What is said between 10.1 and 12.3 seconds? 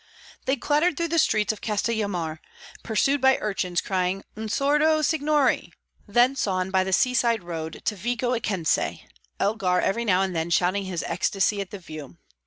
and then shouting his ecstasy at the view.